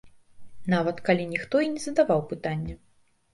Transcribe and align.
Нават 0.73 0.97
калі 1.09 1.27
ніхто 1.33 1.61
і 1.67 1.69
не 1.75 1.83
задаваў 1.85 2.25
пытання. 2.33 2.75